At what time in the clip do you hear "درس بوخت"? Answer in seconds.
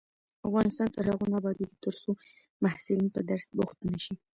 3.29-3.77